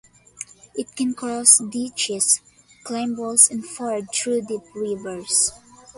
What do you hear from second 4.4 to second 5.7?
deep rivers.